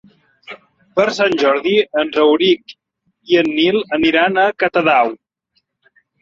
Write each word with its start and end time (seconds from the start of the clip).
Per 0.99 1.03
Sant 1.17 1.35
Jordi 1.43 1.73
en 2.03 2.09
Rauric 2.15 2.73
i 3.35 3.39
en 3.43 3.51
Nil 3.59 3.79
aniran 3.99 4.41
a 4.45 4.47
Catadau. 4.65 5.15